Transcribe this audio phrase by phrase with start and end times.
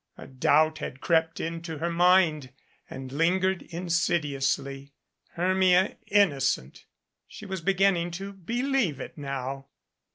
[0.17, 2.51] A doubt had crept into her mind
[2.89, 4.93] and lingered insidiously.
[5.33, 6.85] Hermia innocent!
[7.27, 9.67] She was beginning to believe it now.